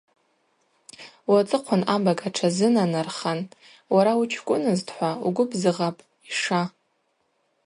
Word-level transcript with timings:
Уацӏыхъван 1.31 1.81
абага 1.95 2.29
тшазынанархан– 2.33 3.39
Уара 3.93 4.13
учкӏвынызтӏхӏва 4.21 5.11
угвыбзыгъапӏ, 5.27 6.01
йша. 6.29 6.61